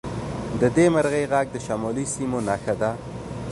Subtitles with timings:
[0.61, 2.91] د دې مرغۍ غږ د شمالي سیمو نښه ده